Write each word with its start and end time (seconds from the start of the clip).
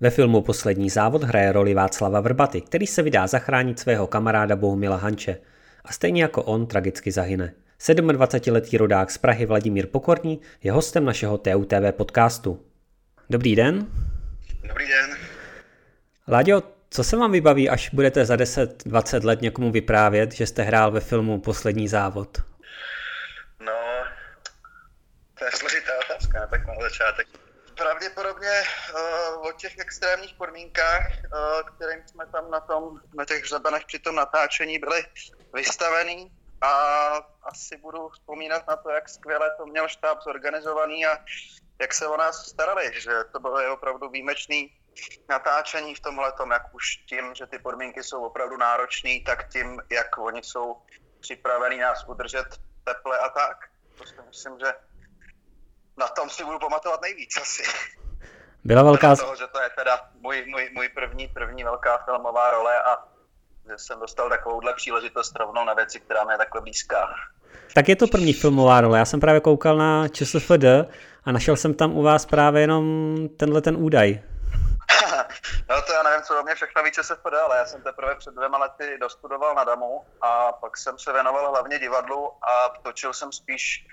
Ve 0.00 0.10
filmu 0.10 0.42
Poslední 0.42 0.90
závod 0.90 1.22
hraje 1.22 1.52
roli 1.52 1.74
Václava 1.74 2.20
Vrbaty, 2.20 2.60
který 2.60 2.86
se 2.86 3.02
vydá 3.02 3.26
zachránit 3.26 3.78
svého 3.78 4.06
kamaráda 4.06 4.56
Bohumila 4.56 4.96
Hanče 4.96 5.38
a 5.84 5.92
stejně 5.92 6.22
jako 6.22 6.42
on 6.42 6.66
tragicky 6.66 7.12
zahyne. 7.12 7.54
27-letý 7.78 8.76
rodák 8.76 9.10
z 9.10 9.18
Prahy 9.18 9.46
Vladimír 9.46 9.86
Pokorný 9.86 10.40
je 10.62 10.72
hostem 10.72 11.04
našeho 11.04 11.38
TUTV 11.38 11.92
podcastu. 11.92 12.66
Dobrý 13.30 13.56
den. 13.56 13.86
Dobrý 14.68 14.88
den. 14.88 15.16
Láďo, 16.28 16.62
co 16.90 17.04
se 17.04 17.16
vám 17.16 17.32
vybaví, 17.32 17.68
až 17.68 17.90
budete 17.90 18.24
za 18.24 18.36
10-20 18.36 19.24
let 19.24 19.42
někomu 19.42 19.70
vyprávět, 19.70 20.32
že 20.32 20.46
jste 20.46 20.62
hrál 20.62 20.90
ve 20.90 21.00
filmu 21.00 21.40
Poslední 21.40 21.88
závod? 21.88 22.38
No, 23.60 24.04
to 25.38 25.44
je 25.44 25.50
složitá 25.54 25.92
otázka, 26.10 26.46
tak 26.46 26.66
na 26.66 26.74
začátek. 26.82 27.47
Pravděpodobně 27.88 28.62
uh, 28.94 29.46
o 29.46 29.52
těch 29.52 29.78
extrémních 29.78 30.34
podmínkách, 30.34 31.08
uh, 31.08 31.62
kterým 31.74 32.08
jsme 32.08 32.26
tam 32.26 32.50
na, 32.50 32.60
tom, 32.60 33.00
na 33.14 33.24
těch 33.24 33.42
hřebenech 33.42 33.84
při 33.84 33.98
tom 33.98 34.14
natáčení 34.14 34.78
byli 34.78 35.04
vystavený 35.54 36.32
a 36.60 36.72
asi 37.42 37.76
budu 37.76 38.08
vzpomínat 38.08 38.66
na 38.68 38.76
to, 38.76 38.90
jak 38.90 39.08
skvěle 39.08 39.50
to 39.56 39.66
měl 39.66 39.88
štáb 39.88 40.22
zorganizovaný 40.22 41.06
a 41.06 41.18
jak 41.80 41.94
se 41.94 42.06
o 42.06 42.16
nás 42.16 42.46
starali, 42.46 43.00
že 43.00 43.10
to 43.32 43.40
bylo 43.40 43.72
opravdu 43.72 44.08
výjimečný 44.08 44.72
natáčení 45.28 45.94
v 45.94 46.00
tomhle 46.00 46.32
tom, 46.32 46.50
jak 46.50 46.74
už 46.74 46.96
tím, 46.96 47.34
že 47.34 47.46
ty 47.46 47.58
podmínky 47.58 48.02
jsou 48.02 48.24
opravdu 48.24 48.56
náročné, 48.56 49.10
tak 49.26 49.48
tím, 49.48 49.80
jak 49.90 50.18
oni 50.18 50.42
jsou 50.42 50.82
připravení 51.20 51.78
nás 51.78 52.04
udržet 52.08 52.46
teple 52.84 53.18
a 53.18 53.28
tak. 53.28 53.56
To 53.98 54.04
si 54.06 54.14
myslím, 54.28 54.58
že 54.58 54.72
na 55.98 56.08
tom 56.08 56.30
si 56.30 56.44
budu 56.44 56.58
pamatovat 56.58 57.02
nejvíc 57.02 57.36
asi. 57.36 57.62
Byla 58.64 58.82
velká... 58.82 59.16
Toho, 59.16 59.36
že 59.36 59.46
to 59.46 59.60
je 59.60 59.70
teda 59.76 60.00
můj, 60.20 60.44
můj, 60.46 60.70
můj 60.74 60.88
první, 60.88 61.28
první 61.28 61.64
velká 61.64 61.98
filmová 61.98 62.50
role 62.50 62.82
a 62.82 63.04
že 63.70 63.78
jsem 63.78 64.00
dostal 64.00 64.28
takovouhle 64.28 64.74
příležitost 64.74 65.36
rovnou 65.36 65.64
na 65.64 65.74
věci, 65.74 66.00
která 66.00 66.24
mě 66.24 66.34
je 66.34 66.38
takhle 66.38 66.60
blízká. 66.60 67.14
Tak 67.74 67.88
je 67.88 67.96
to 67.96 68.06
první 68.06 68.32
filmová 68.32 68.80
role. 68.80 68.98
Já 68.98 69.04
jsem 69.04 69.20
právě 69.20 69.40
koukal 69.40 69.76
na 69.76 70.08
ČSFD 70.08 70.64
a 71.24 71.32
našel 71.32 71.56
jsem 71.56 71.74
tam 71.74 71.96
u 71.96 72.02
vás 72.02 72.26
právě 72.26 72.60
jenom 72.60 73.16
tenhle 73.36 73.60
ten 73.60 73.76
údaj. 73.76 74.22
no 75.70 75.82
to 75.82 75.92
já 75.92 76.02
nevím, 76.02 76.22
co 76.22 76.40
o 76.40 76.42
mě 76.42 76.54
všechno 76.54 76.82
ví 76.82 76.90
ČSFD, 76.90 77.26
ale 77.44 77.56
já 77.56 77.66
jsem 77.66 77.82
teprve 77.82 78.14
před 78.14 78.34
dvěma 78.34 78.58
lety 78.58 78.98
dostudoval 79.00 79.54
na 79.54 79.64
Damu 79.64 80.04
a 80.20 80.52
pak 80.52 80.76
jsem 80.76 80.98
se 80.98 81.12
věnoval 81.12 81.50
hlavně 81.50 81.78
divadlu 81.78 82.30
a 82.44 82.68
točil 82.82 83.12
jsem 83.12 83.32
spíš 83.32 83.86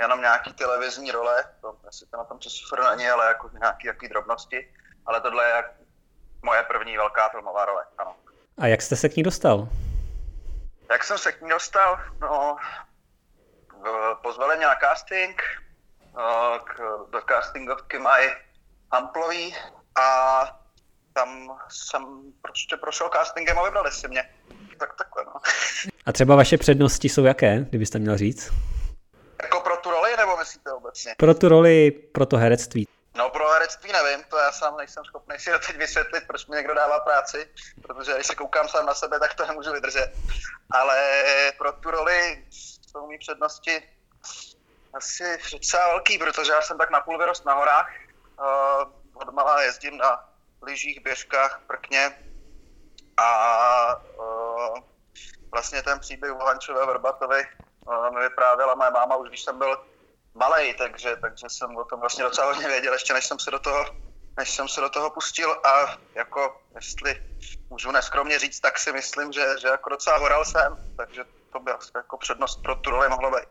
jenom 0.00 0.20
nějaký 0.20 0.52
televizní 0.52 1.10
role, 1.10 1.44
to 1.60 1.76
asi 1.88 2.06
to 2.06 2.16
na 2.16 2.24
tom 2.24 2.38
ČSFD 2.40 2.72
není, 2.90 3.10
ale 3.10 3.26
jako 3.26 3.50
nějaký, 3.60 3.86
nějaký 3.86 4.08
drobnosti, 4.08 4.74
ale 5.06 5.20
tohle 5.20 5.48
je 5.48 5.64
moje 6.42 6.62
první 6.62 6.96
velká 6.96 7.28
filmová 7.28 7.64
role, 7.64 7.84
ano. 7.98 8.16
A 8.58 8.66
jak 8.66 8.82
jste 8.82 8.96
se 8.96 9.08
k 9.08 9.16
ní 9.16 9.22
dostal? 9.22 9.68
Jak 10.90 11.04
jsem 11.04 11.18
se 11.18 11.32
k 11.32 11.40
ní 11.42 11.48
dostal? 11.48 12.00
No, 12.20 12.56
pozvali 14.22 14.56
mě 14.56 14.66
na 14.66 14.74
casting, 14.74 15.42
k, 16.64 16.80
do 17.10 17.20
castingovky 17.28 17.98
mají 17.98 18.30
Hamplový 18.92 19.56
a 20.00 20.42
tam 21.12 21.58
jsem 21.68 22.32
prostě 22.42 22.76
prošel 22.76 23.10
castingem 23.12 23.58
a 23.58 23.64
vybrali 23.64 23.92
si 23.92 24.08
mě. 24.08 24.30
Tak 24.78 24.94
takhle, 24.94 25.24
no. 25.24 25.32
A 26.06 26.12
třeba 26.12 26.36
vaše 26.36 26.58
přednosti 26.58 27.08
jsou 27.08 27.24
jaké, 27.24 27.56
kdybyste 27.60 27.98
měl 27.98 28.18
říct? 28.18 28.52
Jako 29.42 29.60
pro 29.60 29.71
myslíte 30.92 31.10
obecně? 31.10 31.14
Pro 31.18 31.34
tu 31.34 31.48
roli, 31.48 31.90
pro 31.90 32.26
to 32.26 32.36
herectví. 32.36 32.88
No 33.14 33.30
pro 33.30 33.48
herectví 33.48 33.92
nevím, 33.92 34.24
to 34.28 34.36
já 34.36 34.52
sám 34.52 34.76
nejsem 34.76 35.04
schopný 35.04 35.38
si 35.38 35.50
teď 35.66 35.76
vysvětlit, 35.76 36.24
proč 36.26 36.46
mi 36.46 36.56
někdo 36.56 36.74
dává 36.74 37.00
práci, 37.00 37.48
protože 37.82 38.14
když 38.14 38.26
se 38.26 38.34
koukám 38.34 38.68
sám 38.68 38.86
na 38.86 38.94
sebe, 38.94 39.20
tak 39.20 39.34
to 39.34 39.46
nemůžu 39.46 39.72
vydržet. 39.72 40.12
Ale 40.70 41.24
pro 41.58 41.72
tu 41.72 41.90
roli 41.90 42.44
jsou 42.50 43.06
mý 43.06 43.18
přednosti 43.18 43.82
asi 44.94 45.38
docela 45.52 45.88
velký, 45.88 46.18
protože 46.18 46.52
já 46.52 46.62
jsem 46.62 46.78
tak 46.78 46.90
napůl 46.90 47.18
vyrost 47.18 47.44
na 47.44 47.54
horách. 47.54 47.90
Uh, 48.38 48.92
od 49.14 49.32
malá 49.32 49.62
jezdím 49.62 49.96
na 49.96 50.28
lyžích, 50.62 51.02
běžkách, 51.02 51.60
prkně 51.66 52.18
a 53.16 53.96
uh, 53.96 54.78
vlastně 55.50 55.82
ten 55.82 56.00
příběh 56.00 56.32
o 56.32 56.44
Hančové 56.44 56.86
Vrbatovi 56.86 57.44
uh, 57.86 58.14
mi 58.14 58.20
vyprávěla 58.20 58.74
moje 58.74 58.90
máma 58.90 59.16
už 59.16 59.28
když 59.28 59.42
jsem 59.42 59.58
byl 59.58 59.84
malý, 60.34 60.74
takže, 60.74 61.16
takže 61.16 61.46
jsem 61.48 61.76
o 61.76 61.84
tom 61.84 62.00
vlastně 62.00 62.24
docela 62.24 62.46
hodně 62.46 62.68
věděl, 62.68 62.92
ještě 62.92 63.12
než 63.12 63.26
jsem 63.26 63.38
se 63.38 63.50
do 63.50 63.58
toho, 63.58 63.86
než 64.36 64.50
jsem 64.50 64.68
se 64.68 64.80
do 64.80 64.88
toho 64.88 65.10
pustil 65.10 65.50
a 65.52 65.96
jako, 66.14 66.60
jestli 66.74 67.22
můžu 67.70 67.90
neskromně 67.90 68.38
říct, 68.38 68.60
tak 68.60 68.78
si 68.78 68.92
myslím, 68.92 69.32
že, 69.32 69.46
že 69.60 69.68
jako 69.68 69.88
docela 69.88 70.18
horal 70.18 70.44
jsem, 70.44 70.94
takže 70.96 71.24
to 71.52 71.60
by 71.60 71.70
jako 71.94 72.18
přednost 72.18 72.62
pro 72.62 72.74
tu 72.74 72.90
roli 72.90 73.08
mohlo 73.08 73.30
být. 73.30 73.48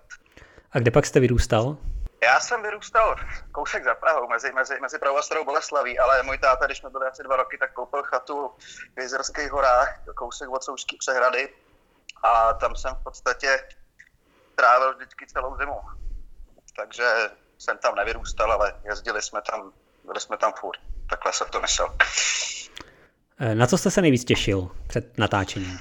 A 0.72 0.80
kde 0.80 0.92
pak 0.92 1.06
jste 1.06 1.20
vyrůstal? 1.20 1.78
Já 2.24 2.40
jsem 2.40 2.62
vyrůstal 2.62 3.16
kousek 3.52 3.84
za 3.84 3.96
Prahou, 3.96 4.28
mezi, 4.28 4.52
mezi, 4.52 4.80
mezi 4.80 5.00
Prahou 5.00 5.18
a 5.18 5.22
Starou 5.22 5.46
Boleslaví, 5.46 6.00
ale 6.00 6.24
můj 6.24 6.38
táta, 6.38 6.66
když 6.66 6.78
jsme 6.78 6.90
byli 6.90 7.08
asi 7.08 7.24
dva 7.24 7.36
roky, 7.36 7.58
tak 7.58 7.74
koupil 7.74 8.04
chatu 8.04 8.52
v 8.96 9.00
Jezerských 9.00 9.52
horách, 9.52 10.00
kousek 10.16 10.50
od 10.50 10.64
Soušky 10.64 10.98
přehrady 11.00 11.54
a 12.24 12.54
tam 12.54 12.76
jsem 12.76 12.96
v 12.96 13.04
podstatě 13.04 13.68
trávil 14.56 14.94
vždycky 14.96 15.28
celou 15.28 15.58
zimu. 15.58 15.80
Takže 16.76 17.30
jsem 17.58 17.78
tam 17.78 17.96
nevyrůstal, 17.96 18.52
ale 18.52 18.82
jezdili 18.86 19.22
jsme 19.22 19.42
tam, 19.42 19.74
byli 20.06 20.20
jsme 20.20 20.38
tam 20.38 20.54
furt. 20.60 20.80
Takhle 21.10 21.34
jsem 21.34 21.48
to 21.50 21.62
myslel. 21.62 21.98
Eh, 23.40 23.56
na 23.56 23.68
co 23.68 23.78
jste 23.78 23.92
se 23.92 24.02
nejvíc 24.02 24.24
těšil 24.24 24.72
před 24.88 25.18
natáčením? 25.18 25.80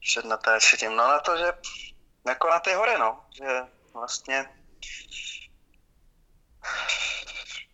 Před 0.00 0.24
natáčením? 0.24 0.96
No 0.96 1.08
na 1.08 1.18
to, 1.18 1.36
že 1.36 1.52
jako 2.26 2.48
na 2.50 2.60
ty 2.60 2.72
hory, 2.72 2.98
no. 2.98 3.20
Že 3.38 3.60
vlastně 3.94 4.46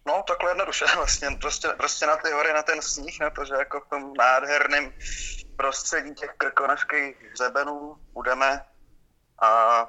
No, 0.07 0.25
takhle 0.29 0.51
jednoduše, 0.51 0.85
vlastně 0.97 1.29
prostě, 1.41 1.69
prostě 1.69 2.07
na 2.07 2.17
ty 2.17 2.31
hory, 2.31 2.53
na 2.53 2.63
ten 2.63 2.83
sníh, 2.83 3.21
na 3.21 3.31
to, 3.31 3.45
že 3.45 3.55
jako 3.55 3.81
v 3.81 3.89
tom 3.89 4.15
nádherném 4.15 4.93
prostředí 5.57 6.15
těch 6.15 6.31
krkonožských 6.37 7.17
hřebenů 7.33 7.97
budeme 8.13 8.65
a 9.43 9.81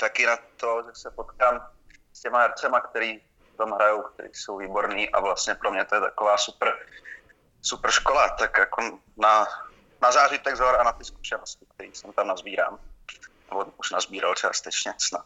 taky 0.00 0.26
na 0.26 0.36
to, 0.56 0.82
že 0.86 1.00
se 1.00 1.10
potkám 1.10 1.68
s 2.12 2.20
těma 2.20 2.38
hercema, 2.38 2.80
který 2.80 3.20
tam 3.58 3.72
hrajou, 3.72 4.02
který 4.02 4.28
jsou 4.32 4.56
výborní 4.56 5.10
a 5.10 5.20
vlastně 5.20 5.54
pro 5.54 5.70
mě 5.70 5.84
to 5.84 5.94
je 5.94 6.00
taková 6.00 6.36
super, 6.36 6.78
super 7.62 7.90
škola, 7.90 8.28
tak 8.28 8.58
jako 8.58 8.98
na, 9.16 9.46
na 10.02 10.12
zážitek 10.12 10.56
z 10.56 10.60
hor 10.60 10.80
a 10.80 10.82
na 10.82 10.92
ty 10.92 11.04
zkušenosti, 11.04 11.66
které 11.74 11.88
jsem 11.92 12.12
tam 12.12 12.26
nazbírám. 12.26 12.78
Nebo 13.50 13.64
už 13.76 13.90
nazbíral 13.90 14.34
částečně, 14.34 14.94
snad. 14.98 15.24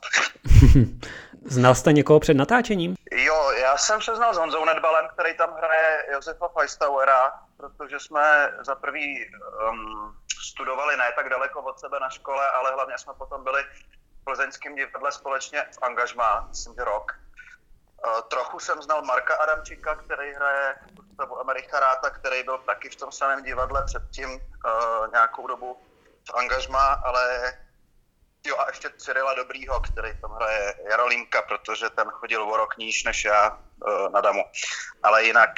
Znal 1.45 1.75
jste 1.75 1.93
někoho 1.93 2.21
před 2.21 2.35
natáčením? 2.35 2.95
Jo, 3.13 3.51
já 3.51 3.79
jsem 3.79 4.03
se 4.03 4.17
znal 4.17 4.35
s 4.35 4.37
Honzou 4.37 4.65
Nedbalem, 4.65 5.09
který 5.13 5.37
tam 5.37 5.55
hraje 5.57 6.07
Josefa 6.13 6.49
Feistauera, 6.49 7.33
protože 7.57 8.01
jsme 8.01 8.53
za 8.67 8.75
prvý 8.75 9.27
um, 9.71 10.17
studovali 10.43 10.97
ne 10.97 11.13
tak 11.17 11.29
daleko 11.29 11.63
od 11.63 11.81
sebe 11.81 12.01
na 12.01 12.11
škole, 12.11 12.49
ale 12.49 12.73
hlavně 12.73 12.99
jsme 12.99 13.13
potom 13.19 13.45
byli 13.45 13.65
plzeňském 14.25 14.75
divadle 14.75 15.13
společně 15.13 15.67
v 15.73 15.83
angažmá, 15.83 16.47
myslím, 16.49 16.75
že 16.75 16.85
rok. 16.85 17.13
Uh, 18.07 18.21
trochu 18.21 18.61
jsem 18.61 18.83
znal 18.83 19.03
Marka 19.03 19.35
Adamčíka, 19.37 19.95
který 19.95 20.35
hraje 20.35 20.75
Gustavu 20.93 21.41
Americha 21.41 21.81
Ráta, 21.81 22.11
který 22.11 22.43
byl 22.43 22.59
taky 22.59 22.89
v 22.91 22.97
tom 22.97 23.13
samém 23.13 23.45
divadle 23.45 23.85
předtím 23.85 24.31
uh, 24.31 25.13
nějakou 25.13 25.47
dobu 25.47 25.83
v 26.31 26.35
angažmá, 26.35 26.93
ale 26.93 27.53
Jo 28.47 28.59
a 28.59 28.69
ještě 28.69 28.91
Cyrila 28.97 29.35
Dobrýho, 29.35 29.81
který 29.81 30.21
tam 30.21 30.31
hraje 30.31 30.75
Jarolímka, 30.91 31.43
protože 31.43 31.91
ten 31.91 32.11
chodil 32.11 32.43
o 32.43 32.57
rok 32.57 32.77
níž 32.77 33.05
než 33.05 33.25
já 33.25 33.51
uh, 33.51 34.11
na 34.13 34.21
Damu. 34.21 34.45
Ale 35.03 35.25
jinak, 35.25 35.51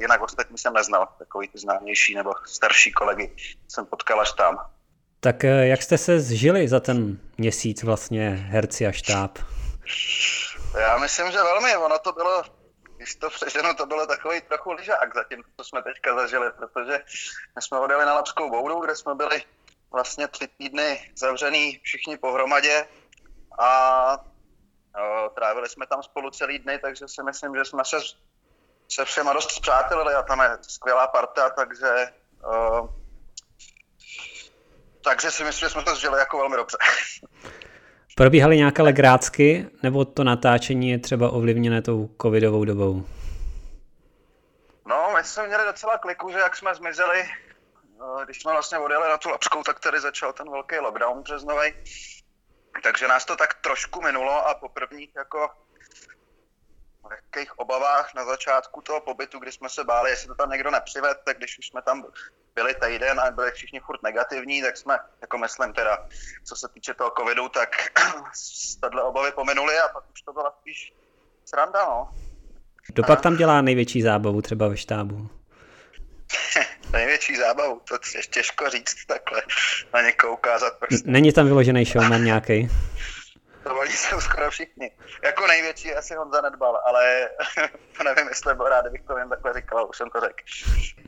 jinak 0.00 0.20
ostatní 0.20 0.58
jsem 0.58 0.72
neznal, 0.72 1.08
takový 1.18 1.48
ty 1.48 1.58
známější 1.58 2.14
nebo 2.14 2.32
starší 2.46 2.92
kolegy 2.92 3.36
jsem 3.68 3.86
potkal 3.86 4.20
až 4.20 4.32
tam. 4.32 4.70
Tak 5.20 5.44
eh, 5.44 5.66
jak 5.66 5.82
jste 5.82 5.98
se 5.98 6.20
zžili 6.20 6.68
za 6.68 6.80
ten 6.80 7.18
měsíc 7.38 7.82
vlastně 7.82 8.30
herci 8.30 8.86
a 8.86 8.92
štáb? 8.92 9.38
Já 10.78 10.98
myslím, 10.98 11.30
že 11.30 11.38
velmi. 11.38 11.76
Ono 11.76 11.98
to 11.98 12.12
bylo, 12.12 12.42
když 12.96 13.14
to 13.14 13.30
přeženu, 13.30 13.74
to 13.74 13.86
bylo 13.86 14.06
takový 14.06 14.40
trochu 14.40 14.72
ližák 14.72 15.14
zatím, 15.14 15.42
co 15.56 15.64
jsme 15.64 15.82
teďka 15.82 16.14
zažili, 16.14 16.50
protože 16.56 17.00
my 17.56 17.62
jsme 17.62 17.78
odjeli 17.78 18.06
na 18.06 18.14
Lapskou 18.14 18.50
boudu, 18.50 18.80
kde 18.80 18.96
jsme 18.96 19.14
byli 19.14 19.42
vlastně 19.92 20.28
tři 20.28 20.48
týdny 20.58 21.10
zavřený 21.16 21.80
všichni 21.82 22.18
pohromadě 22.18 22.86
a 23.58 24.12
o, 24.16 25.28
trávili 25.28 25.68
jsme 25.68 25.86
tam 25.86 26.02
spolu 26.02 26.30
celý 26.30 26.58
dny, 26.58 26.78
takže 26.78 27.08
si 27.08 27.22
myslím, 27.22 27.56
že 27.56 27.64
jsme 27.64 27.84
se 27.84 27.96
se 28.90 29.04
všema 29.04 29.32
dost 29.32 29.50
zpřátelili 29.50 30.14
a 30.14 30.22
tam 30.22 30.40
je 30.40 30.58
skvělá 30.62 31.06
parta, 31.06 31.50
takže 31.50 32.12
o, 32.44 32.88
takže 35.08 35.30
si 35.30 35.44
myslím, 35.44 35.68
že 35.68 35.72
jsme 35.72 35.82
to 35.82 35.96
zžili 35.96 36.18
jako 36.18 36.38
velmi 36.38 36.56
dobře. 36.56 36.76
Probíhaly 38.16 38.56
nějaké 38.56 38.82
legrácky, 38.82 39.66
nebo 39.82 40.04
to 40.04 40.24
natáčení 40.24 40.90
je 40.90 40.98
třeba 40.98 41.30
ovlivněné 41.30 41.82
tou 41.82 42.10
covidovou 42.22 42.64
dobou? 42.64 43.06
No, 44.86 45.10
my 45.16 45.24
jsme 45.24 45.46
měli 45.46 45.64
docela 45.64 45.98
kliku, 45.98 46.30
že 46.30 46.38
jak 46.38 46.56
jsme 46.56 46.74
zmizeli, 46.74 47.24
no, 47.98 48.24
když 48.24 48.40
jsme 48.40 48.52
vlastně 48.52 48.78
odjeli 48.78 49.08
na 49.08 49.18
tu 49.18 49.28
Lapskou, 49.28 49.62
tak 49.62 49.80
tady 49.80 50.00
začal 50.00 50.32
ten 50.32 50.50
velký 50.50 50.78
lockdown 50.78 51.22
březnový. 51.22 51.72
Takže 52.82 53.08
nás 53.08 53.24
to 53.24 53.36
tak 53.36 53.54
trošku 53.54 54.02
minulo 54.02 54.48
a 54.48 54.54
po 54.54 54.68
prvních 54.68 55.10
jako 55.16 55.50
jakých 57.10 57.58
obavách 57.58 58.14
na 58.14 58.24
začátku 58.24 58.80
toho 58.80 59.00
pobytu, 59.00 59.38
kdy 59.38 59.52
jsme 59.52 59.68
se 59.68 59.84
báli, 59.84 60.10
jestli 60.10 60.28
to 60.28 60.34
tam 60.34 60.50
někdo 60.50 60.70
nepřived, 60.70 61.18
tak 61.24 61.38
když 61.38 61.58
už 61.58 61.66
jsme 61.66 61.82
tam 61.82 62.04
byli 62.54 62.74
týden 62.74 63.20
a 63.20 63.30
byli 63.30 63.50
všichni 63.50 63.80
furt 63.80 64.02
negativní, 64.02 64.62
tak 64.62 64.76
jsme, 64.76 64.98
jako 65.20 65.38
myslím 65.38 65.72
teda, 65.72 66.08
co 66.44 66.56
se 66.56 66.68
týče 66.68 66.94
toho 66.94 67.12
covidu, 67.18 67.48
tak 67.48 67.68
tato 68.80 69.06
obavy 69.06 69.32
pominuli 69.32 69.78
a 69.78 69.88
pak 69.88 70.04
už 70.12 70.22
to 70.22 70.32
byla 70.32 70.54
spíš 70.60 70.92
sranda, 71.44 71.84
no. 71.84 72.10
Kdo 72.86 73.02
pak 73.02 73.20
tam 73.20 73.36
dělá 73.36 73.60
největší 73.60 74.02
zábavu 74.02 74.42
třeba 74.42 74.68
ve 74.68 74.76
štábu? 74.76 75.30
největší 76.92 77.36
zábavu, 77.36 77.80
to 77.88 77.94
je 78.14 78.22
těžko 78.22 78.70
říct 78.70 79.06
takhle, 79.06 79.42
na 79.94 80.02
někoho 80.02 80.32
ukázat 80.32 80.78
prostě. 80.78 81.10
Není 81.10 81.32
tam 81.32 81.46
vyložený 81.46 81.84
showman 81.84 82.24
nějaký? 82.24 82.68
To 83.68 83.78
oni 83.78 83.92
jsou 83.92 84.20
skoro 84.20 84.50
všichni. 84.50 84.90
Jako 85.24 85.46
největší 85.46 85.94
asi 85.94 86.18
on 86.18 86.32
zanedbal, 86.32 86.82
ale 86.86 87.28
to 87.96 88.04
nevím, 88.04 88.28
jestli 88.28 88.54
byl 88.54 88.68
rád, 88.68 88.80
kdybych 88.80 89.06
to 89.06 89.18
jen 89.18 89.28
takhle 89.28 89.54
říkal, 89.54 89.88
už 89.88 89.96
jsem 89.96 90.10
to 90.10 90.20
řekl. 90.20 90.42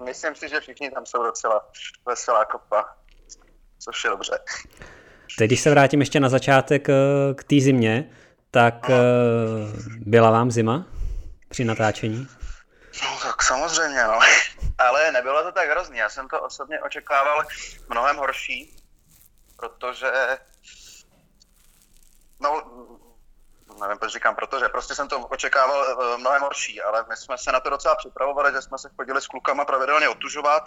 Myslím 0.05 0.35
si, 0.35 0.49
že 0.49 0.61
všichni 0.61 0.91
tam 0.91 1.07
jsou 1.07 1.23
docela 1.23 1.69
veselá 2.07 2.45
kopa, 2.45 2.97
což 3.79 4.05
je 4.05 4.11
dobře. 4.11 4.39
Teď, 5.39 5.49
když 5.49 5.61
se 5.61 5.71
vrátím 5.71 6.01
ještě 6.01 6.21
na 6.21 6.29
začátek 6.29 6.89
eh, 6.89 6.95
k 7.35 7.45
té 7.45 7.61
zimě, 7.61 8.11
tak 8.51 8.89
no. 8.89 8.97
byla 9.99 10.31
vám 10.31 10.51
zima 10.51 10.87
při 11.49 11.65
natáčení? 11.65 12.29
No 13.03 13.19
tak 13.23 13.43
samozřejmě, 13.43 14.03
no. 14.03 14.19
Ale 14.79 15.13
nebylo 15.13 15.43
to 15.43 15.53
tak 15.53 15.71
hrozný. 15.71 15.99
Já 15.99 16.09
jsem 16.09 16.29
to 16.29 16.43
osobně 16.43 16.81
očekával 16.81 17.45
mnohem 17.89 18.17
horší, 18.17 18.77
protože 19.57 20.11
No, 22.41 22.63
nevím, 23.81 23.99
proč 23.99 24.13
říkám, 24.13 24.35
protože 24.35 24.69
prostě 24.69 24.95
jsem 24.95 25.09
to 25.09 25.19
očekával 25.19 25.97
uh, 25.97 26.19
mnohem 26.19 26.43
horší, 26.43 26.83
ale 26.83 27.05
my 27.09 27.17
jsme 27.17 27.39
se 27.39 27.53
na 27.53 27.61
to 27.61 27.71
docela 27.71 27.95
připravovali, 27.95 28.53
že 28.53 28.63
jsme 28.63 28.79
se 28.79 28.91
chodili 28.97 29.21
s 29.21 29.27
klukama 29.27 29.65
pravidelně 29.65 30.09
otužovat 30.09 30.63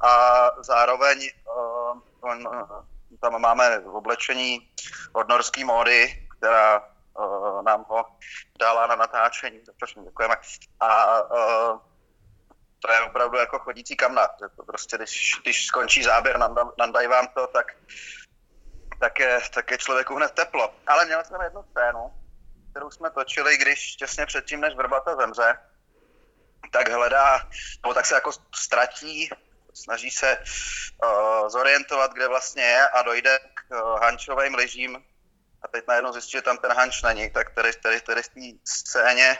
a 0.00 0.50
zároveň 0.62 1.30
uh, 1.56 2.00
on, 2.20 2.46
uh, 2.46 2.84
tam 3.20 3.40
máme 3.40 3.78
oblečení 3.78 4.70
od 5.12 5.28
norský 5.28 5.64
módy, 5.64 6.28
která 6.38 6.80
uh, 6.80 7.62
nám 7.62 7.84
ho 7.88 8.04
dala 8.58 8.86
na 8.86 8.96
natáčení, 8.96 9.60
což 9.80 9.94
děkujeme. 10.04 10.36
A 10.80 11.20
uh, 11.22 11.80
to 12.80 12.92
je 12.92 13.00
opravdu 13.00 13.38
jako 13.38 13.58
chodící 13.58 13.96
kamna, 13.96 14.28
prostě, 14.66 14.96
když, 14.96 15.32
když 15.42 15.66
skončí 15.66 16.02
záběr, 16.02 16.38
nandají 16.78 17.08
vám 17.08 17.28
to, 17.34 17.46
tak 17.46 17.72
tak 19.00 19.20
je, 19.20 19.40
tak 19.54 19.70
je 19.70 19.78
člověku 19.78 20.14
hned 20.14 20.32
teplo. 20.32 20.74
Ale 20.86 21.04
měl 21.04 21.24
jsem 21.24 21.40
jednu 21.40 21.62
scénu, 21.70 22.12
kterou 22.70 22.90
jsme 22.90 23.10
točili, 23.10 23.56
když 23.56 23.96
těsně 23.96 24.26
předtím, 24.26 24.60
než 24.60 24.74
Vrbata 24.74 25.16
zemře, 25.16 25.58
tak 26.72 26.88
hledá, 26.88 27.48
nebo 27.82 27.94
tak 27.94 28.06
se 28.06 28.14
jako 28.14 28.32
ztratí, 28.54 29.30
snaží 29.74 30.10
se 30.10 30.38
uh, 30.38 31.48
zorientovat, 31.48 32.12
kde 32.12 32.28
vlastně 32.28 32.62
je 32.62 32.88
a 32.88 33.02
dojde 33.02 33.38
k 33.38 33.70
uh, 33.70 34.00
hančovým 34.00 34.54
lyžím 34.54 35.04
a 35.62 35.68
teď 35.68 35.84
najednou 35.88 36.12
zjistí, 36.12 36.30
že 36.32 36.42
tam 36.42 36.58
ten 36.58 36.72
hanč 36.72 37.02
není, 37.02 37.30
tak 37.30 37.54
tady, 37.54 37.72
tady, 37.72 38.00
tady 38.00 38.22
v 38.22 38.28
té 38.28 38.40
scéně 38.64 39.38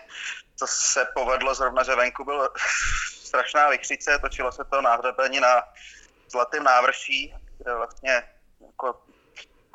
to 0.58 0.66
se 0.66 1.06
povedlo 1.14 1.54
zrovna, 1.54 1.82
že 1.82 1.94
venku 1.94 2.24
byl 2.24 2.48
strašná 3.24 3.68
vychřice, 3.70 4.18
točilo 4.18 4.52
se 4.52 4.64
to 4.64 4.80
na 4.80 4.96
hřebení 4.96 5.40
na 5.40 5.62
Zlatým 6.30 6.62
návrší, 6.62 7.34
kde 7.58 7.74
vlastně 7.74 8.22
jako 8.66 9.05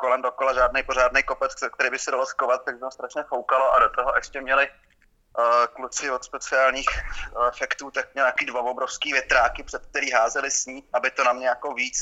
kolem 0.01 0.21
dokola 0.21 0.53
žádný 0.53 0.83
pořádný 0.83 1.23
kopec, 1.23 1.51
který 1.73 1.89
by 1.89 1.99
se 1.99 2.11
dalo 2.11 2.25
skovat, 2.25 2.65
tak 2.65 2.79
to 2.79 2.91
strašně 2.91 3.23
foukalo 3.29 3.73
a 3.73 3.79
do 3.79 3.89
toho 3.89 4.11
ještě 4.15 4.41
měli 4.41 4.65
uh, 4.67 5.65
kluci 5.75 6.11
od 6.11 6.23
speciálních 6.23 6.89
uh, 6.89 7.47
efektů, 7.47 7.91
tak 7.91 8.15
nějaký 8.15 8.45
dva 8.45 8.61
obrovský 8.61 9.13
větráky, 9.13 9.63
před 9.63 9.85
který 9.85 10.11
házeli 10.11 10.51
sníh, 10.51 10.83
aby 10.93 11.11
to 11.11 11.23
na 11.23 11.33
mě 11.33 11.47
jako 11.47 11.73
víc 11.73 11.97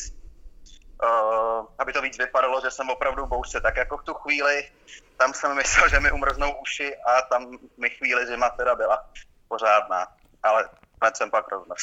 uh, 1.04 1.66
aby 1.80 1.94
to 1.94 2.02
víc 2.02 2.18
vypadalo, 2.18 2.62
že 2.62 2.72
jsem 2.72 2.90
opravdu 2.90 3.26
bouřce. 3.26 3.62
Tak 3.62 3.78
jako 3.78 3.98
v 3.98 4.04
tu 4.04 4.14
chvíli, 4.14 4.70
tam 5.18 5.34
jsem 5.34 5.56
myslel, 5.56 5.90
že 5.90 6.00
mi 6.00 6.12
umrznou 6.12 6.52
uši 6.62 6.96
a 6.96 7.22
tam 7.22 7.52
mi 7.78 7.90
chvíli 7.90 8.28
zima 8.28 8.50
teda 8.50 8.76
byla 8.76 8.98
pořádná. 9.48 10.08
Ale 10.44 10.70
hned 11.02 11.18
jsem 11.18 11.32
pak 11.32 11.52
roznes. 11.52 11.82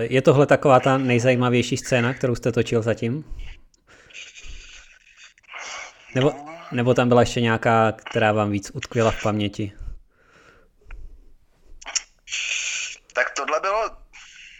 Je 0.00 0.22
tohle 0.22 0.46
taková 0.46 0.80
ta 0.80 0.98
nejzajímavější 0.98 1.76
scéna, 1.76 2.14
kterou 2.14 2.34
jste 2.34 2.52
točil 2.52 2.82
zatím? 2.82 3.24
Nebo, 6.18 6.34
nebo 6.72 6.94
tam 6.94 7.08
byla 7.08 7.20
ještě 7.20 7.40
nějaká, 7.40 7.92
která 7.92 8.32
vám 8.32 8.50
víc 8.50 8.70
utkvěla 8.74 9.10
v 9.10 9.22
paměti? 9.22 9.72
Tak 13.12 13.30
tohle 13.30 13.60
bylo 13.60 13.90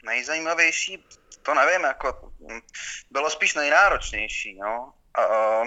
nejzajímavější, 0.04 1.04
to 1.42 1.54
nevím, 1.54 1.84
jako 1.84 2.32
bylo 3.10 3.30
spíš 3.30 3.54
nejnáročnější, 3.54 4.54
no. 4.54 4.92
A, 5.14 5.22
a, 5.22 5.62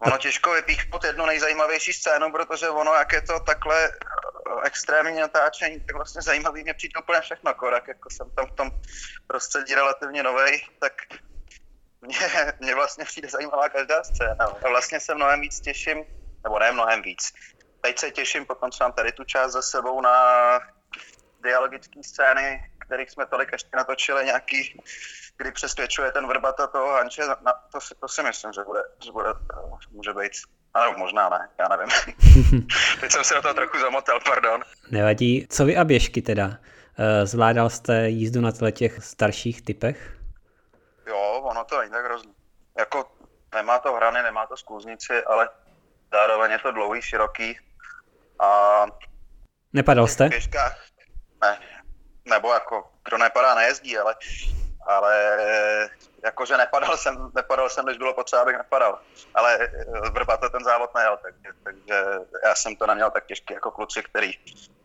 ono 0.00 0.18
těžko 0.18 0.52
vypíchnout 0.52 1.04
jednu 1.04 1.26
nejzajímavější 1.26 1.92
scénu, 1.92 2.32
protože 2.32 2.68
ono, 2.68 2.94
jak 2.94 3.12
je 3.12 3.22
to 3.22 3.40
takhle 3.40 3.92
extrémní 4.64 5.20
natáčení, 5.20 5.80
tak 5.80 5.96
vlastně 5.96 6.22
zajímavý 6.22 6.62
mě 6.62 6.74
přijde 6.74 7.00
úplně 7.02 7.20
všechno, 7.20 7.54
korak, 7.54 7.88
jako 7.88 8.10
jsem 8.10 8.30
tam 8.30 8.46
v 8.46 8.54
tom 8.54 8.70
prostředí 9.26 9.74
relativně 9.74 10.22
novej, 10.22 10.66
tak 10.78 10.92
mě, 12.04 12.18
mě 12.60 12.74
vlastně 12.74 13.04
přijde 13.04 13.28
zajímavá 13.28 13.68
každá 13.68 14.04
scéna. 14.04 14.44
A 14.44 14.68
vlastně 14.68 15.00
se 15.00 15.14
mnohem 15.14 15.40
víc 15.40 15.60
těším, 15.60 16.04
nebo 16.44 16.58
ne 16.58 16.72
mnohem 16.72 17.02
víc. 17.02 17.32
Teď 17.80 17.98
se 17.98 18.10
těším, 18.10 18.46
potom 18.46 18.70
co 18.70 18.84
mám 18.84 18.92
tady 18.92 19.12
tu 19.12 19.24
část 19.24 19.52
za 19.52 19.62
sebou 19.62 20.00
na 20.00 20.14
dialogické 21.42 22.02
scény, 22.02 22.70
kterých 22.86 23.10
jsme 23.10 23.26
tolik 23.26 23.48
ještě 23.52 23.76
natočili, 23.76 24.24
nějaký, 24.24 24.80
kdy 25.36 25.52
přesvědčuje 25.52 26.12
ten 26.12 26.26
vrbata 26.26 26.66
toho 26.66 26.92
Hanče, 26.92 27.22
na, 27.26 27.52
to, 27.72 27.80
si, 27.80 27.94
to 28.00 28.08
si 28.08 28.22
myslím, 28.22 28.52
že 28.52 28.60
bude, 28.66 28.80
že 29.04 29.12
bude 29.12 29.28
může 29.90 30.12
být 30.12 30.32
ano, 30.74 30.94
možná 30.98 31.28
ne, 31.28 31.48
já 31.58 31.68
nevím. 31.68 31.88
Teď 33.00 33.12
jsem 33.12 33.24
se 33.24 33.34
do 33.34 33.42
toho 33.42 33.54
trochu 33.54 33.78
zamotal, 33.78 34.20
pardon. 34.24 34.60
Nevadí. 34.90 35.46
Co 35.50 35.64
vy 35.64 35.76
a 35.76 35.84
běžky 35.84 36.22
teda? 36.22 36.58
Eh, 36.98 37.26
zvládal 37.26 37.70
jste 37.70 38.08
jízdu 38.08 38.40
na 38.40 38.70
těch 38.70 39.04
starších 39.04 39.62
typech? 39.62 40.18
Jo, 41.06 41.40
ono 41.44 41.64
to 41.64 41.78
není 41.78 41.92
tak 41.92 42.04
hrozný. 42.04 42.34
Jako 42.78 43.12
nemá 43.54 43.78
to 43.78 43.92
hrany, 43.92 44.22
nemá 44.22 44.46
to 44.46 44.56
skluznici, 44.56 45.24
ale 45.24 45.48
zároveň 46.12 46.50
je 46.50 46.58
to 46.58 46.72
dlouhý, 46.72 47.02
široký. 47.02 47.58
A 48.38 48.86
Nepadal 49.72 50.06
jste? 50.06 50.28
Běžkách, 50.28 50.84
ne, 51.42 51.58
nebo 52.24 52.52
jako, 52.52 52.90
kdo 53.04 53.18
nepadá, 53.18 53.54
nejezdí, 53.54 53.98
ale, 53.98 54.14
ale 54.86 55.38
jakože 56.24 56.56
nepadal 56.56 56.96
jsem, 56.96 57.30
nepadal 57.34 57.68
jsem, 57.68 57.84
když 57.84 57.98
bylo 57.98 58.14
potřeba, 58.14 58.42
abych 58.42 58.56
nepadal. 58.56 59.00
Ale 59.34 59.58
eh, 59.60 60.10
Vrbata 60.10 60.48
ten 60.48 60.64
závod 60.64 60.94
nejel, 60.94 61.18
takže, 61.22 61.58
takže 61.64 62.04
já 62.44 62.54
jsem 62.54 62.76
to 62.76 62.86
neměl 62.86 63.10
tak 63.10 63.26
těžký 63.26 63.54
jako 63.54 63.70
kluci, 63.70 64.02
který, 64.02 64.32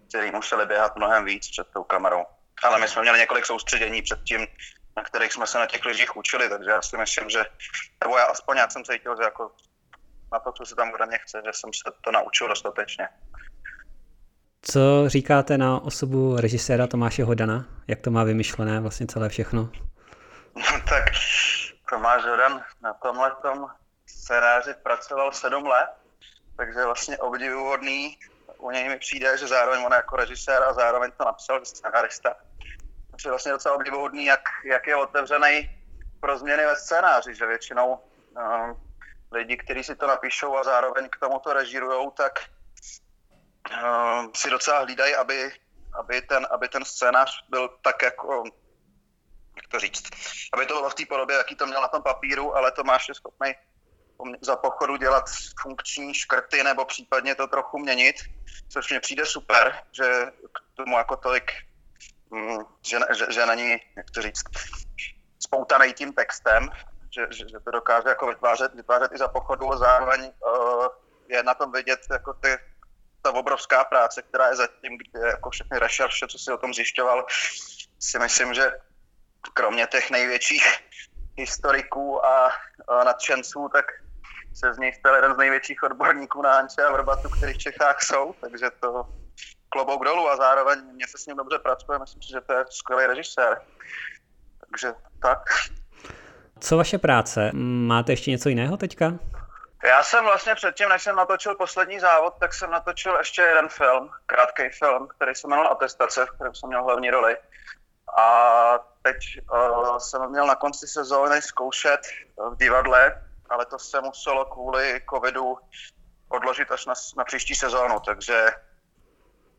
který 0.09 0.31
museli 0.31 0.65
běhat 0.65 0.95
mnohem 0.95 1.25
víc 1.25 1.49
před 1.51 1.67
tou 1.73 1.83
kamerou. 1.83 2.25
Ale 2.63 2.79
my 2.79 2.87
jsme 2.87 3.01
měli 3.01 3.19
několik 3.19 3.45
soustředění 3.45 4.01
předtím, 4.01 4.47
na 4.99 5.03
kterých 5.03 5.33
jsme 5.33 5.47
se 5.47 5.57
na 5.57 5.65
těch 5.65 5.85
lyžích 5.85 6.17
učili, 6.17 6.49
takže 6.49 6.69
já 6.69 6.81
si 6.81 6.97
myslím, 6.97 7.29
že, 7.29 7.45
nebo 8.03 8.17
já 8.17 8.25
aspoň 8.25 8.57
já 8.57 8.69
jsem 8.69 8.83
cítil, 8.83 9.15
že 9.15 9.23
jako 9.23 9.51
na 10.31 10.39
to, 10.39 10.51
co 10.51 10.65
se 10.65 10.75
tam 10.75 10.91
ode 10.93 11.05
mě 11.05 11.17
chce, 11.17 11.41
že 11.45 11.51
jsem 11.53 11.73
se 11.73 11.91
to 12.01 12.11
naučil 12.11 12.47
dostatečně. 12.47 13.07
Co 14.61 15.09
říkáte 15.09 15.57
na 15.57 15.79
osobu 15.79 16.37
režiséra 16.37 16.87
Tomáše 16.87 17.23
Hodana? 17.23 17.65
Jak 17.87 17.99
to 17.99 18.11
má 18.11 18.23
vymyšlené 18.23 18.79
vlastně 18.79 19.07
celé 19.07 19.29
všechno? 19.29 19.69
No, 20.55 20.81
tak 20.89 21.03
Tomáš 21.89 22.25
Hodan 22.25 22.63
na 22.81 22.93
tomhle 22.93 23.31
scénáři 24.05 24.73
pracoval 24.83 25.31
sedm 25.31 25.65
let, 25.65 25.89
takže 26.57 26.85
vlastně 26.85 27.17
obdivuhodný. 27.17 28.17
U 28.57 28.71
něj 28.71 28.89
mi 28.89 28.99
přijde, 28.99 29.37
že 29.37 29.47
zároveň 29.47 29.85
on 29.85 29.93
jako 29.93 30.15
režisér 30.15 30.63
a 30.63 30.73
zároveň 30.73 31.11
to 31.17 31.25
napsal 31.25 31.55
jako 31.55 31.65
scénárista 31.65 32.35
je 33.25 33.31
vlastně 33.31 33.51
docela 33.51 33.75
obdivuhodný, 33.75 34.25
jak, 34.25 34.41
jak 34.63 34.87
je 34.87 34.95
otevřený 34.95 35.69
pro 36.19 36.37
změny 36.37 36.65
ve 36.65 36.75
scénáři, 36.75 37.35
že 37.35 37.45
většinou 37.45 37.93
uh, 37.93 38.71
lidi, 39.31 39.57
kteří 39.57 39.83
si 39.83 39.95
to 39.95 40.07
napíšou 40.07 40.57
a 40.57 40.63
zároveň 40.63 41.09
k 41.09 41.19
tomu 41.19 41.39
to 41.39 41.53
režírujou, 41.53 42.11
tak 42.11 42.39
uh, 43.71 44.27
si 44.35 44.49
docela 44.49 44.79
hlídají, 44.79 45.15
aby, 45.15 45.51
aby, 45.99 46.21
ten, 46.21 46.47
aby 46.51 46.69
ten 46.69 46.85
scénář 46.85 47.45
byl 47.49 47.69
tak 47.81 48.01
jako, 48.01 48.43
jak 49.55 49.67
to 49.67 49.79
říct, 49.79 50.03
aby 50.53 50.65
to 50.65 50.73
bylo 50.73 50.89
v 50.89 50.95
té 50.95 51.05
podobě, 51.05 51.37
jaký 51.37 51.55
to 51.55 51.65
měl 51.65 51.81
na 51.81 51.87
tom 51.87 52.03
papíru, 52.03 52.55
ale 52.55 52.71
to 52.71 52.83
máš 52.83 53.07
je 53.07 53.15
schopný 53.15 53.53
za 54.41 54.55
pochodu 54.55 54.97
dělat 54.97 55.25
funkční 55.61 56.13
škrty 56.13 56.63
nebo 56.63 56.85
případně 56.85 57.35
to 57.35 57.47
trochu 57.47 57.77
měnit, 57.77 58.15
což 58.69 58.89
mně 58.89 58.99
přijde 58.99 59.25
super, 59.25 59.83
že 59.91 60.25
k 60.53 60.75
tomu 60.75 60.97
jako 60.97 61.15
tolik 61.15 61.51
že, 62.81 62.99
že, 63.13 63.25
že 63.29 63.45
není, 63.45 63.77
jak 63.97 64.11
to 64.11 64.21
říct, 64.21 64.43
spoutaný 65.39 65.93
tím 65.93 66.13
textem, 66.13 66.69
že, 67.15 67.27
že, 67.31 67.49
že 67.49 67.59
to 67.59 67.71
dokáže 67.71 68.09
jako 68.09 68.27
vytvářet, 68.27 68.73
vytvářet 68.73 69.11
i 69.11 69.17
za 69.17 69.27
pochodu 69.27 69.73
a 69.73 69.77
zároveň 69.77 70.21
uh, 70.21 70.87
je 71.27 71.43
na 71.43 71.53
tom 71.53 71.71
vidět 71.71 71.99
jako 72.11 72.33
ty, 72.33 72.57
ta 73.21 73.31
obrovská 73.31 73.83
práce, 73.83 74.21
která 74.21 74.47
je 74.47 74.55
zatím, 74.55 74.97
kde 74.97 75.27
jako 75.27 75.49
všechny 75.49 75.79
rešerše, 75.79 76.27
co 76.27 76.39
si 76.39 76.51
o 76.51 76.57
tom 76.57 76.73
zjišťoval, 76.73 77.25
si 77.99 78.19
myslím, 78.19 78.53
že 78.53 78.71
kromě 79.53 79.87
těch 79.87 80.11
největších 80.11 80.63
historiků 81.37 82.25
a, 82.25 82.51
a 82.87 83.03
nadšenců, 83.03 83.69
tak 83.73 83.85
se 84.53 84.73
z 84.73 84.77
něj 84.77 84.93
stal 84.93 85.15
jeden 85.15 85.33
z 85.33 85.37
největších 85.37 85.83
odborníků 85.83 86.41
na 86.41 86.57
Anče 86.57 86.83
a 86.83 86.91
Vrbatu, 86.91 87.29
který 87.29 87.53
v 87.53 87.57
Čechách 87.57 88.01
jsou, 88.01 88.35
takže 88.41 88.69
to 88.79 89.07
klobouk 89.69 90.03
dolů 90.03 90.29
a 90.29 90.35
zároveň 90.35 90.79
mě 90.93 91.07
se 91.07 91.17
s 91.17 91.25
ním 91.25 91.37
dobře 91.37 91.59
pracuje, 91.59 91.99
myslím 91.99 92.21
si, 92.21 92.29
že 92.29 92.41
to 92.41 92.53
je 92.53 92.65
skvělý 92.69 93.05
režisér. 93.05 93.61
Takže 94.59 94.93
tak. 95.21 95.39
Co 96.59 96.77
vaše 96.77 96.97
práce? 96.97 97.51
Máte 97.87 98.11
ještě 98.11 98.31
něco 98.31 98.49
jiného 98.49 98.77
teďka? 98.77 99.13
Já 99.83 100.03
jsem 100.03 100.25
vlastně 100.25 100.55
předtím, 100.55 100.89
než 100.89 101.03
jsem 101.03 101.15
natočil 101.15 101.55
poslední 101.55 101.99
závod, 101.99 102.33
tak 102.39 102.53
jsem 102.53 102.71
natočil 102.71 103.17
ještě 103.17 103.41
jeden 103.41 103.69
film, 103.69 104.09
krátký 104.25 104.69
film, 104.69 105.07
který 105.07 105.35
se 105.35 105.47
jmenoval 105.47 105.71
Atestace, 105.71 106.25
v 106.25 106.31
kterém 106.31 106.55
jsem 106.55 106.69
měl 106.69 106.83
hlavní 106.83 107.09
roli. 107.09 107.37
A 108.17 108.79
teď 109.01 109.17
uh, 109.51 109.97
jsem 109.97 110.29
měl 110.29 110.47
na 110.47 110.55
konci 110.55 110.87
sezóny 110.87 111.41
zkoušet 111.41 111.99
v 112.51 112.57
divadle, 112.57 113.23
ale 113.49 113.65
to 113.65 113.79
se 113.79 114.01
muselo 114.01 114.45
kvůli 114.45 115.01
covidu 115.09 115.57
odložit 116.29 116.71
až 116.71 116.85
na, 116.85 116.93
na 117.17 117.23
příští 117.23 117.55
sezónu, 117.55 117.99
takže 117.99 118.51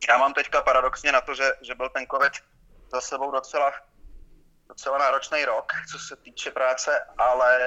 já 0.09 0.19
mám 0.19 0.35
teďka 0.35 0.63
paradoxně 0.63 1.13
na 1.13 1.21
to, 1.21 1.35
že, 1.35 1.53
že 1.63 1.75
byl 1.75 1.89
ten 1.89 2.07
covid 2.07 2.33
za 2.93 3.01
sebou 3.01 3.31
docela, 3.31 3.73
docela 4.69 4.99
náročný 4.99 5.45
rok, 5.45 5.73
co 5.93 5.99
se 5.99 6.17
týče 6.17 6.51
práce, 6.51 7.01
ale 7.19 7.59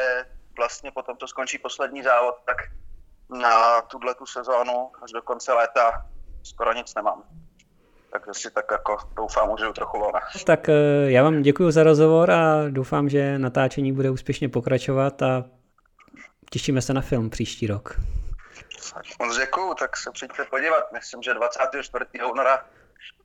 vlastně 0.58 0.92
potom 0.92 1.18
to 1.18 1.28
skončí 1.28 1.58
poslední 1.58 2.04
závod, 2.04 2.36
tak 2.46 2.58
na 3.30 3.82
tuhle 3.82 4.16
tu 4.16 4.26
sezónu 4.26 4.92
až 5.04 5.12
do 5.12 5.22
konce 5.22 5.54
léta 5.54 6.06
skoro 6.44 6.74
nic 6.74 6.96
nemám. 6.96 7.24
Takže 8.12 8.32
si 8.34 8.52
tak 8.52 8.66
jako 8.72 8.98
doufám, 9.16 9.50
můžu 9.50 9.74
trochu 9.74 10.00
volna. 10.00 10.20
Tak 10.46 10.70
eh, 10.70 10.74
já 11.06 11.24
vám 11.24 11.42
děkuji 11.42 11.72
za 11.72 11.84
rozhovor 11.84 12.32
a 12.32 12.70
doufám, 12.70 13.10
že 13.10 13.40
natáčení 13.40 13.92
bude 13.92 14.10
úspěšně 14.10 14.50
pokračovat 14.50 15.22
a 15.22 15.44
těšíme 16.50 16.82
se 16.82 16.94
na 16.94 17.02
film 17.02 17.30
příští 17.30 17.68
rok. 17.68 18.00
Moc 19.20 19.38
děkuju, 19.38 19.74
tak 19.74 19.98
se 19.98 20.12
přijďte 20.12 20.46
podívat. 20.46 20.92
Myslím, 20.92 21.22
že 21.22 21.34
24. 21.34 22.06
února 22.32 22.66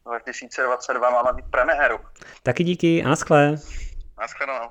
2022 0.05 1.11
máme 1.11 1.33
mít 1.33 1.50
premiéru. 1.50 2.00
Taky 2.43 2.65
díky 2.65 3.05
a 3.05 3.09
naschle. 3.09 3.57
Naschledanou. 4.21 4.71